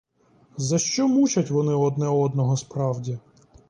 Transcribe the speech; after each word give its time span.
За 0.57 0.79
що 0.79 1.07
мучать 1.07 1.49
вони 1.49 1.73
одне 1.73 2.07
одного, 2.07 2.57
справді? 2.57 3.19